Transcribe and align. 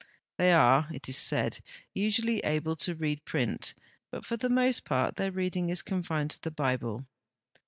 They 0.39 0.51
are, 0.51 0.87
it 0.91 1.07
is 1.09 1.17
said, 1.17 1.59
usually 1.93 2.39
able 2.39 2.75
to 2.75 2.95
read 2.95 3.23
print, 3.23 3.75
but 4.11 4.25
for 4.25 4.35
the 4.35 4.49
most 4.49 4.83
part 4.83 5.15
their 5.15 5.31
reading 5.31 5.69
is 5.69 5.83
confined 5.83 6.31
to 6.31 6.41
the 6.41 6.49
Bible. 6.49 7.05